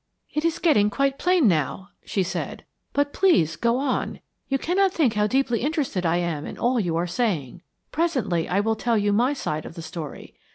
"It 0.33 0.43
is 0.43 0.57
getting 0.57 0.89
quite 0.89 1.19
plain 1.19 1.47
now," 1.47 1.89
she 2.03 2.23
said. 2.23 2.65
"But 2.91 3.13
please 3.13 3.55
go 3.55 3.77
on. 3.77 4.19
You 4.49 4.57
cannot 4.57 4.91
think 4.91 5.13
how 5.13 5.27
deeply 5.27 5.59
interested 5.61 6.07
I 6.07 6.17
am 6.17 6.47
in 6.47 6.57
all 6.57 6.79
you 6.79 6.95
are 6.95 7.05
saying. 7.05 7.61
Presently 7.91 8.49
I 8.49 8.61
will 8.61 8.75
tell 8.75 8.97
you 8.97 9.13
my 9.13 9.33
side 9.33 9.63
of 9.63 9.75
the 9.75 9.83
story. 9.83 10.33